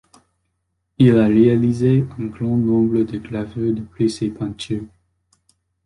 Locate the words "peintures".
4.31-4.87